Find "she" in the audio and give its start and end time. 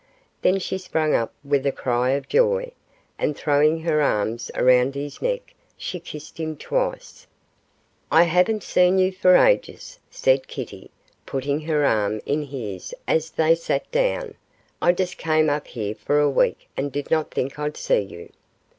0.57-0.79, 5.77-5.99